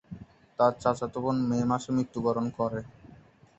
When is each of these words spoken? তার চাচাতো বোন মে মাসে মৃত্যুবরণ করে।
তার 0.59 0.73
চাচাতো 0.81 1.19
বোন 1.23 1.37
মে 1.49 1.59
মাসে 1.69 1.89
মৃত্যুবরণ 1.95 2.45
করে। 2.57 2.81